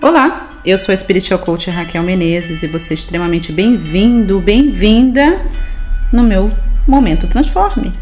[0.00, 5.44] Olá, eu sou a Spiritual Coach Raquel Menezes e você é extremamente bem-vindo, bem-vinda
[6.12, 6.56] no meu
[6.86, 7.92] Momento Transforme.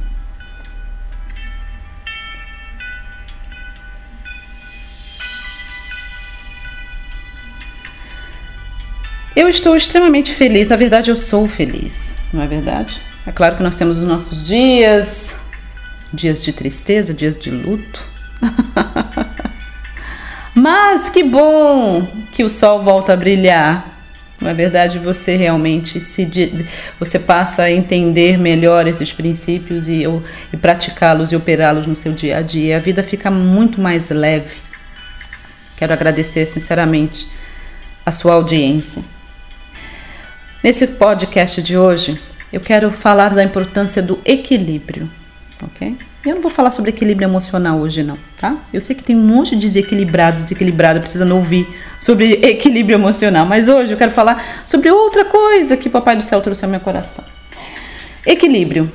[9.35, 13.01] Eu estou extremamente feliz, na verdade eu sou feliz, não é verdade?
[13.27, 15.41] É claro que nós temos os nossos dias,
[16.13, 18.07] dias de tristeza, dias de luto.
[20.59, 23.93] Mas que bom que o sol volta a brilhar.
[24.41, 26.27] Na verdade, você realmente se
[26.99, 30.05] você passa a entender melhor esses princípios e,
[30.51, 32.79] e praticá-los e operá-los no seu dia a dia.
[32.79, 34.57] A vida fica muito mais leve.
[35.77, 37.29] Quero agradecer sinceramente
[38.05, 39.03] a sua audiência.
[40.65, 42.19] Nesse podcast de hoje,
[42.51, 45.11] eu quero falar da importância do equilíbrio,
[45.63, 45.97] ok?
[46.25, 48.57] Eu não vou falar sobre equilíbrio emocional hoje, não, tá?
[48.73, 53.69] Eu sei que tem um monte de desequilibrado, desequilibrada precisando ouvir sobre equilíbrio emocional, mas
[53.69, 56.81] hoje eu quero falar sobre outra coisa que o Papai do Céu trouxe ao meu
[56.81, 57.25] coração.
[58.27, 58.91] Equilíbrio.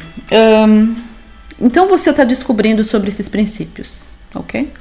[1.60, 4.74] Então você está descobrindo sobre esses princípios, ok?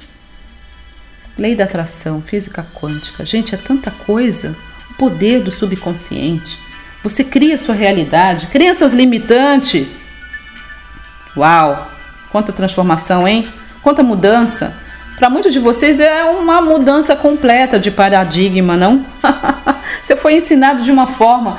[1.37, 3.25] Lei da atração, física quântica.
[3.25, 4.57] Gente, é tanta coisa.
[4.91, 6.59] O poder do subconsciente.
[7.03, 10.10] Você cria sua realidade, crenças limitantes.
[11.35, 11.91] Uau!
[12.31, 13.47] Quanta transformação, hein?
[13.81, 14.77] Quanta mudança.
[15.17, 19.05] Para muitos de vocês é uma mudança completa de paradigma, não?
[20.01, 21.57] você foi ensinado de uma forma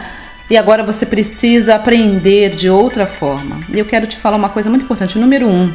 [0.51, 3.61] e agora você precisa aprender de outra forma.
[3.73, 5.19] E eu quero te falar uma coisa muito importante.
[5.19, 5.73] Número um,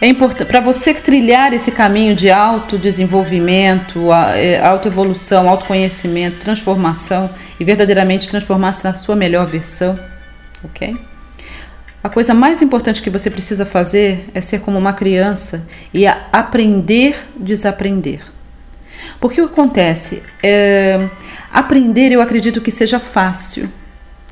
[0.00, 8.28] é importante para você trilhar esse caminho de autodesenvolvimento, é, autoevolução, autoconhecimento, transformação e verdadeiramente
[8.28, 9.98] transformar-se na sua melhor versão,
[10.62, 10.96] ok?
[12.04, 17.16] A coisa mais importante que você precisa fazer é ser como uma criança e aprender
[17.34, 18.20] desaprender.
[19.18, 20.22] Porque o que acontece?
[20.42, 21.08] É,
[21.50, 23.70] aprender eu acredito que seja fácil,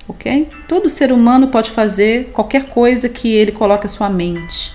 [0.07, 0.51] ok?
[0.69, 4.75] Todo ser humano pode fazer qualquer coisa que ele coloque a sua mente,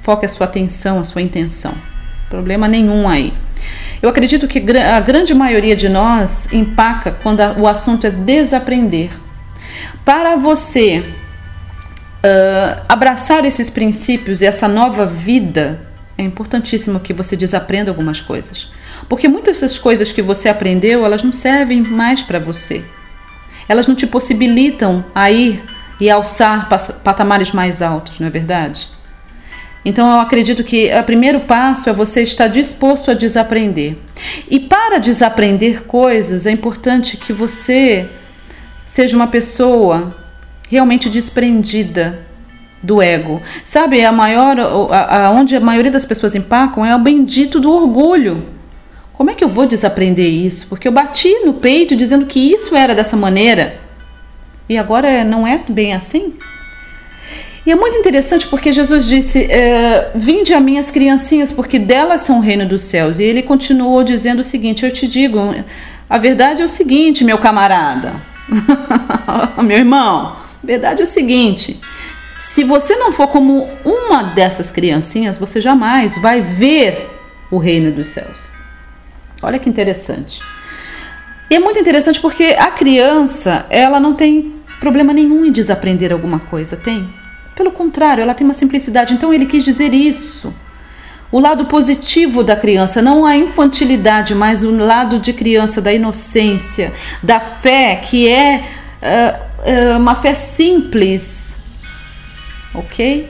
[0.00, 1.74] foque a sua atenção, a sua intenção.
[2.30, 3.34] Problema nenhum aí.
[4.00, 9.10] Eu acredito que a grande maioria de nós empaca quando o assunto é desaprender.
[10.02, 11.04] Para você
[12.26, 15.80] uh, abraçar esses princípios e essa nova vida,
[16.18, 18.70] é importantíssimo que você desaprenda algumas coisas.
[19.08, 22.84] Porque muitas das coisas que você aprendeu, elas não servem mais para você.
[23.68, 25.62] Elas não te possibilitam a ir
[26.00, 26.68] e alçar
[27.02, 28.88] patamares mais altos, não é verdade?
[29.84, 33.96] Então eu acredito que o primeiro passo é você estar disposto a desaprender.
[34.50, 38.08] E para desaprender coisas, é importante que você
[38.86, 40.25] seja uma pessoa
[40.68, 42.26] realmente desprendida
[42.82, 43.40] do ego.
[43.64, 44.58] Sabe, a maior,
[44.92, 48.46] a, a, onde a maioria das pessoas empacam é o bendito do orgulho.
[49.12, 50.68] Como é que eu vou desaprender isso?
[50.68, 53.86] Porque eu bati no peito dizendo que isso era dessa maneira
[54.68, 56.34] e agora não é bem assim?
[57.64, 62.38] E é muito interessante porque Jesus disse: é, Vinde a minhas criancinhas, porque delas são
[62.38, 63.18] o reino dos céus.
[63.18, 65.38] E ele continuou dizendo o seguinte: Eu te digo,
[66.08, 68.14] a verdade é o seguinte, meu camarada,
[69.62, 71.80] meu irmão, verdade é o seguinte:
[72.38, 77.08] se você não for como uma dessas criancinhas, você jamais vai ver
[77.50, 78.50] o reino dos céus.
[79.40, 80.42] Olha que interessante.
[81.48, 86.40] E é muito interessante porque a criança, ela não tem problema nenhum em desaprender alguma
[86.40, 87.08] coisa, tem?
[87.54, 89.14] Pelo contrário, ela tem uma simplicidade.
[89.14, 90.52] Então ele quis dizer isso.
[91.30, 96.92] O lado positivo da criança, não a infantilidade, mas o lado de criança, da inocência,
[97.22, 98.64] da fé, que é
[99.96, 101.58] uma fé simples,
[102.74, 103.28] ok?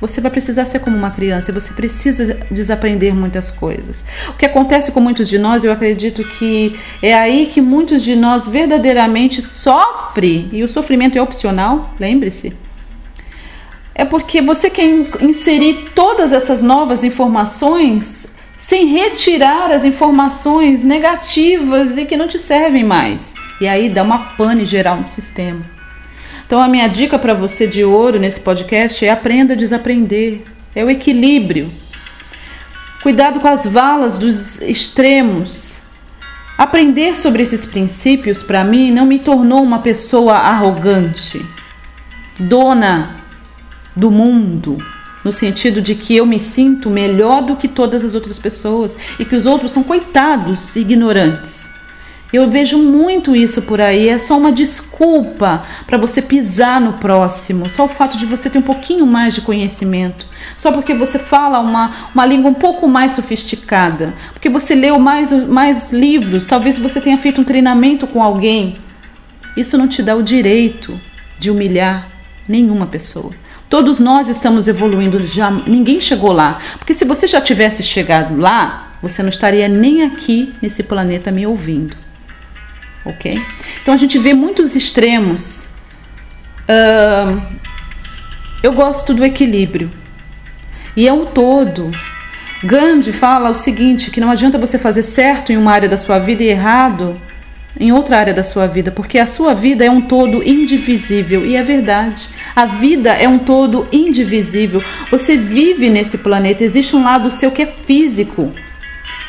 [0.00, 4.06] Você vai precisar ser como uma criança você precisa desaprender muitas coisas.
[4.28, 8.14] O que acontece com muitos de nós, eu acredito que é aí que muitos de
[8.14, 12.56] nós verdadeiramente sofrem, e o sofrimento é opcional, lembre-se.
[13.92, 14.84] É porque você quer
[15.20, 22.84] inserir todas essas novas informações sem retirar as informações negativas e que não te servem
[22.84, 23.34] mais.
[23.60, 25.64] E aí dá uma pane geral no sistema.
[26.46, 30.42] Então a minha dica para você de ouro nesse podcast é aprenda a desaprender.
[30.74, 31.70] É o equilíbrio.
[33.02, 35.86] Cuidado com as valas dos extremos.
[36.56, 41.44] Aprender sobre esses princípios para mim não me tornou uma pessoa arrogante,
[42.40, 43.20] dona
[43.94, 44.78] do mundo,
[45.24, 49.24] no sentido de que eu me sinto melhor do que todas as outras pessoas e
[49.24, 51.77] que os outros são coitados ignorantes.
[52.30, 57.70] Eu vejo muito isso por aí, é só uma desculpa para você pisar no próximo,
[57.70, 61.58] só o fato de você ter um pouquinho mais de conhecimento, só porque você fala
[61.58, 67.00] uma, uma língua um pouco mais sofisticada, porque você leu mais, mais livros, talvez você
[67.00, 68.76] tenha feito um treinamento com alguém.
[69.56, 71.00] Isso não te dá o direito
[71.38, 72.08] de humilhar
[72.46, 73.32] nenhuma pessoa.
[73.70, 76.58] Todos nós estamos evoluindo, já ninguém chegou lá.
[76.78, 81.46] Porque se você já tivesse chegado lá, você não estaria nem aqui nesse planeta me
[81.46, 82.07] ouvindo
[83.08, 83.40] ok?
[83.82, 85.74] Então a gente vê muitos extremos.
[86.68, 87.40] Uh,
[88.62, 89.90] eu gosto do equilíbrio
[90.96, 91.90] e é um todo.
[92.62, 96.18] Gandhi fala o seguinte: que não adianta você fazer certo em uma área da sua
[96.18, 97.20] vida e errado
[97.78, 101.54] em outra área da sua vida, porque a sua vida é um todo indivisível e
[101.54, 102.28] é verdade.
[102.56, 104.82] A vida é um todo indivisível.
[105.10, 108.52] Você vive nesse planeta, existe um lado seu que é físico.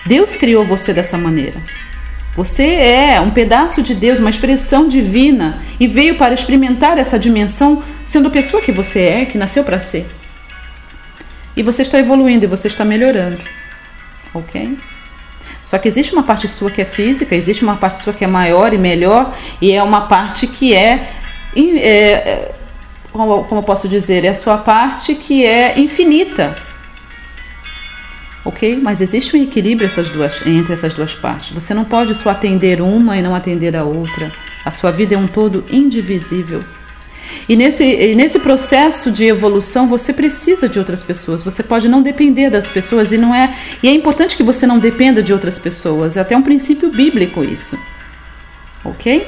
[0.05, 1.61] Deus criou você dessa maneira.
[2.35, 7.83] Você é um pedaço de Deus, uma expressão divina e veio para experimentar essa dimensão
[8.05, 10.09] sendo a pessoa que você é, que nasceu para ser.
[11.55, 13.43] E você está evoluindo e você está melhorando.
[14.33, 14.77] Ok?
[15.63, 18.27] Só que existe uma parte sua que é física, existe uma parte sua que é
[18.27, 21.11] maior e melhor, e é uma parte que é,
[21.55, 22.51] é, é
[23.11, 26.68] como, como eu posso dizer, é a sua parte que é infinita
[28.49, 28.79] ok?
[28.81, 31.51] Mas existe um equilíbrio essas duas, entre essas duas partes.
[31.51, 34.31] Você não pode só atender uma e não atender a outra.
[34.65, 36.63] A sua vida é um todo indivisível.
[37.47, 41.43] E nesse, e nesse processo de evolução você precisa de outras pessoas.
[41.43, 44.79] Você pode não depender das pessoas e não é e é importante que você não
[44.79, 46.17] dependa de outras pessoas.
[46.17, 47.77] É até um princípio bíblico isso,
[48.83, 49.27] ok?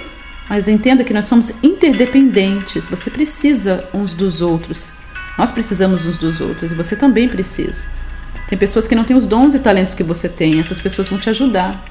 [0.50, 2.90] Mas entenda que nós somos interdependentes.
[2.90, 4.94] Você precisa uns dos outros.
[5.38, 8.02] Nós precisamos uns dos outros e você também precisa.
[8.48, 11.18] Tem pessoas que não têm os dons e talentos que você tem, essas pessoas vão
[11.18, 11.86] te ajudar.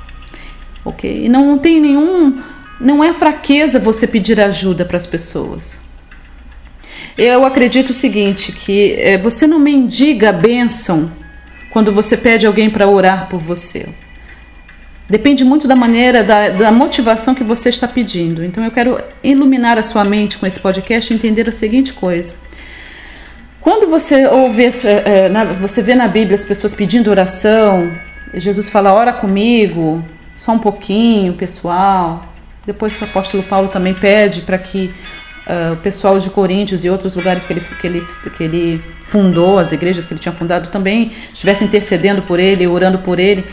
[0.85, 1.25] Ok?
[1.25, 2.41] E não tem nenhum.
[2.81, 5.83] Não é fraqueza você pedir ajuda para as pessoas.
[7.17, 11.11] Eu acredito o seguinte: que é, você não mendiga a bênção
[11.71, 13.89] quando você pede alguém para orar por você.
[15.09, 18.45] Depende muito da maneira, da, da, motivação que você está pedindo.
[18.45, 22.37] Então eu quero iluminar a sua mente com esse podcast e entender a seguinte coisa.
[23.61, 27.93] Quando você ouve, é, você vê na Bíblia as pessoas pedindo oração,
[28.33, 30.03] Jesus fala, ora comigo,
[30.35, 32.25] só um pouquinho, pessoal.
[32.65, 34.95] Depois o apóstolo Paulo também pede para que
[35.47, 39.59] uh, o pessoal de Coríntios e outros lugares que ele, que, ele, que ele fundou,
[39.59, 43.45] as igrejas que ele tinha fundado, também estivessem intercedendo por ele, orando por ele.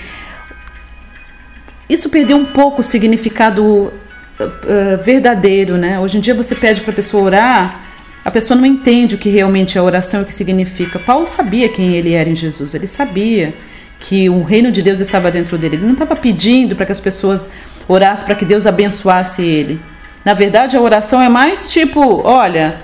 [1.89, 5.99] Isso perdeu um pouco o significado uh, verdadeiro, né?
[5.99, 7.86] Hoje em dia você pede para a pessoa orar
[8.27, 10.99] a pessoa não entende o que realmente é oração e o que significa.
[10.99, 13.55] Paulo sabia quem ele era em Jesus, ele sabia
[14.01, 15.77] que o reino de Deus estava dentro dele.
[15.77, 17.53] Ele não estava pedindo para que as pessoas
[17.87, 19.79] orassem para que Deus abençoasse ele.
[20.25, 22.81] Na verdade, a oração é mais tipo: olha,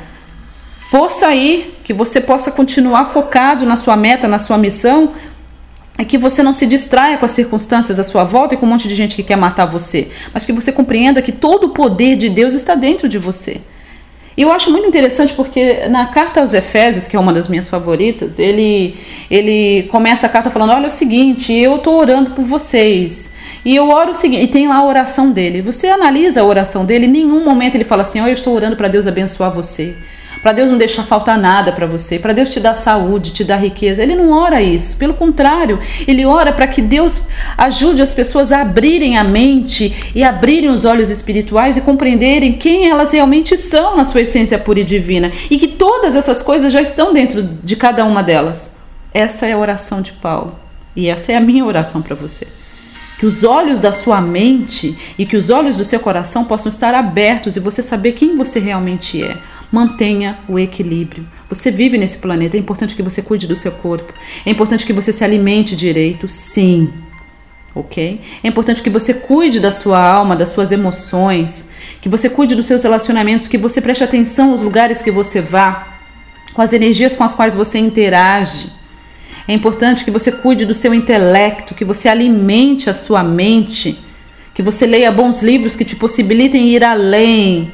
[0.90, 5.12] força aí, que você possa continuar focado na sua meta, na sua missão,
[6.00, 8.70] e que você não se distraia com as circunstâncias à sua volta e com um
[8.70, 12.16] monte de gente que quer matar você, mas que você compreenda que todo o poder
[12.16, 13.60] de Deus está dentro de você.
[14.36, 18.40] Eu acho muito interessante porque na carta aos Efésios, que é uma das minhas favoritas,
[18.40, 18.96] ele,
[19.30, 23.36] ele começa a carta falando: Olha, é o seguinte, eu estou orando por vocês.
[23.66, 25.62] E eu oro o seguinte, e tem lá a oração dele.
[25.62, 28.76] Você analisa a oração dele, em nenhum momento ele fala assim: Olha, eu estou orando
[28.76, 29.96] para Deus abençoar você
[30.44, 33.56] para Deus não deixar faltar nada para você, para Deus te dar saúde, te dar
[33.56, 34.04] riqueza.
[34.04, 37.22] Ele não ora isso, pelo contrário, ele ora para que Deus
[37.58, 42.90] ajude as pessoas a abrirem a mente e abrirem os olhos espirituais e compreenderem quem
[42.90, 46.82] elas realmente são na sua essência pura e divina e que todas essas coisas já
[46.82, 48.82] estão dentro de cada uma delas.
[49.14, 50.60] Essa é a oração de Paulo
[50.94, 52.48] e essa é a minha oração para você
[53.18, 56.94] que os olhos da sua mente e que os olhos do seu coração possam estar
[56.94, 59.38] abertos e você saber quem você realmente é
[59.74, 61.28] mantenha o equilíbrio.
[61.50, 64.14] Você vive nesse planeta, é importante que você cuide do seu corpo,
[64.46, 66.94] é importante que você se alimente direito, sim.
[67.74, 68.22] Ok?
[68.44, 72.68] É importante que você cuide da sua alma, das suas emoções, que você cuide dos
[72.68, 75.88] seus relacionamentos, que você preste atenção aos lugares que você vá,
[76.54, 78.70] com as energias com as quais você interage.
[79.48, 84.00] É importante que você cuide do seu intelecto, que você alimente a sua mente,
[84.54, 87.72] que você leia bons livros que te possibilitem ir além,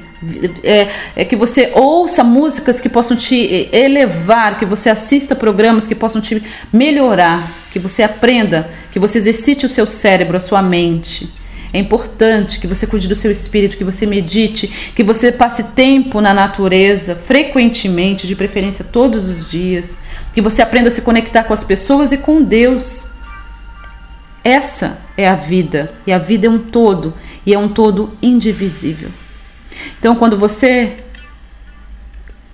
[0.64, 5.96] é, é, que você ouça músicas que possam te elevar, que você assista programas que
[5.96, 11.30] possam te melhorar, que você aprenda, que você exercite o seu cérebro, a sua mente.
[11.72, 16.20] É importante que você cuide do seu espírito, que você medite, que você passe tempo
[16.20, 20.02] na natureza, frequentemente, de preferência todos os dias,
[20.34, 23.12] que você aprenda a se conectar com as pessoas e com Deus.
[24.44, 27.14] Essa é a vida, e a vida é um todo,
[27.46, 29.12] e é um todo indivisível.
[29.98, 31.04] Então, quando você,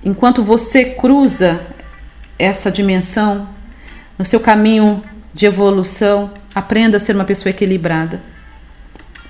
[0.03, 1.61] enquanto você cruza
[2.37, 3.47] essa dimensão
[4.17, 5.03] no seu caminho
[5.33, 8.21] de evolução, aprenda a ser uma pessoa equilibrada.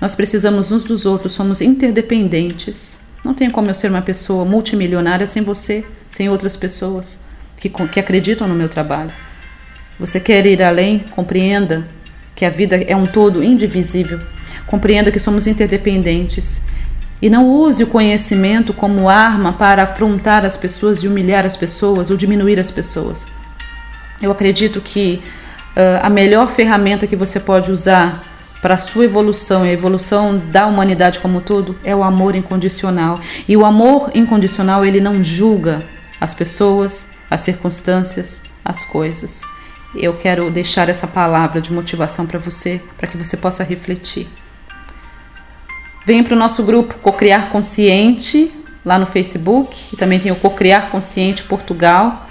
[0.00, 3.08] Nós precisamos uns dos outros, somos interdependentes.
[3.24, 7.24] Não tem como eu ser uma pessoa multimilionária sem você, sem outras pessoas
[7.58, 9.12] que, que acreditam no meu trabalho.
[9.98, 11.00] Você quer ir além?
[11.10, 11.88] Compreenda
[12.34, 14.20] que a vida é um todo indivisível.
[14.66, 16.66] Compreenda que somos interdependentes.
[17.26, 22.08] E não use o conhecimento como arma para afrontar as pessoas e humilhar as pessoas
[22.08, 23.26] ou diminuir as pessoas.
[24.22, 25.24] Eu acredito que
[25.76, 28.22] uh, a melhor ferramenta que você pode usar
[28.62, 32.36] para a sua evolução e a evolução da humanidade como um todo é o amor
[32.36, 33.18] incondicional.
[33.48, 35.82] E o amor incondicional, ele não julga
[36.20, 39.42] as pessoas, as circunstâncias, as coisas.
[39.96, 44.28] Eu quero deixar essa palavra de motivação para você, para que você possa refletir.
[46.06, 48.52] Venha para o nosso grupo Cocriar Consciente,
[48.84, 52.28] lá no Facebook, e também tem o Cocriar Consciente Portugal.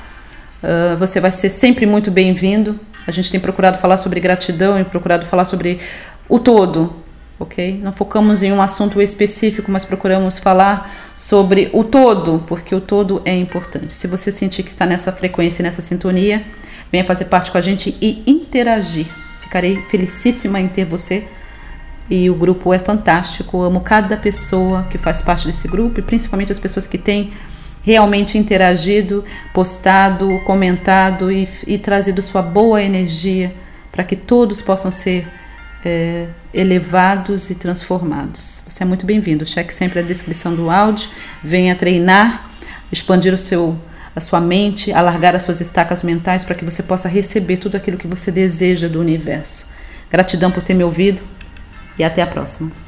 [0.63, 2.79] Uh, você vai ser sempre muito bem-vindo.
[3.05, 5.81] A gente tem procurado falar sobre gratidão e procurado falar sobre
[6.29, 7.03] o todo,
[7.37, 7.77] ok?
[7.83, 13.21] Não focamos em um assunto específico, mas procuramos falar sobre o todo, porque o todo
[13.25, 13.93] é importante.
[13.93, 16.45] Se você sentir que está nessa frequência, nessa sintonia,
[16.89, 19.07] venha fazer parte com a gente e interagir.
[19.41, 21.27] Ficarei felicíssima em ter você.
[22.09, 23.61] E o grupo é fantástico.
[23.61, 27.33] Amo cada pessoa que faz parte desse grupo e principalmente as pessoas que têm
[27.81, 33.53] realmente interagido, postado, comentado e, e trazido sua boa energia
[33.91, 35.27] para que todos possam ser
[35.83, 38.65] é, elevados e transformados.
[38.67, 39.45] Você é muito bem-vindo.
[39.45, 41.09] Cheque sempre a descrição do áudio.
[41.43, 42.49] Venha treinar,
[42.91, 43.79] expandir o seu,
[44.15, 47.97] a sua mente, alargar as suas estacas mentais para que você possa receber tudo aquilo
[47.97, 49.73] que você deseja do universo.
[50.09, 51.21] Gratidão por ter me ouvido
[51.97, 52.84] e até a próxima.